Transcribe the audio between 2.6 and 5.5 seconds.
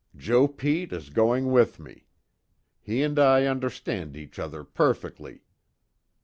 He and I understand each other perfectly."